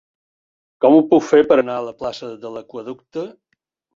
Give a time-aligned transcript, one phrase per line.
[0.85, 3.27] Com ho puc fer per anar a la plaça de l'Aqüeducte?